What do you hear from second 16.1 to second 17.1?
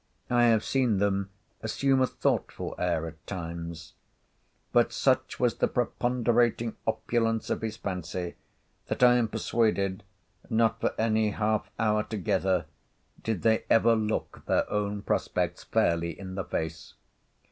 in the face.